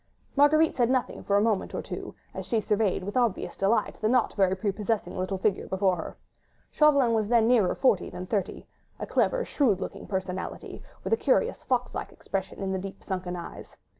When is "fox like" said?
11.63-12.11